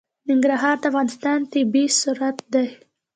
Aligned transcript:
ننګرهار 0.29 0.75
د 0.79 0.83
افغانستان 0.91 1.39
طبعي 1.51 1.85
ثروت 2.01 2.37
دی. 2.53 2.67